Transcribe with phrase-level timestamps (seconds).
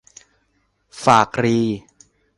[1.03, 1.59] ฝากรี